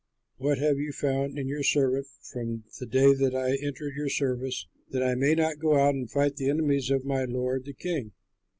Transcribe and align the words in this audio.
What 0.37 0.57
have 0.57 0.79
you 0.79 0.91
found 0.91 1.37
in 1.37 1.47
your 1.47 1.61
servant 1.61 2.07
from 2.33 2.63
the 2.79 2.87
day 2.87 3.13
that 3.13 3.35
I 3.35 3.53
entered 3.63 3.93
your 3.95 4.09
service, 4.09 4.65
that 4.89 5.03
I 5.03 5.13
may 5.13 5.35
not 5.35 5.59
go 5.59 5.75
out 5.77 5.93
and 5.93 6.09
fight 6.09 6.37
the 6.37 6.49
enemies 6.49 6.89
of 6.89 7.05
my 7.05 7.23
lord 7.25 7.65
the 7.65 7.73
king?" 7.73 8.11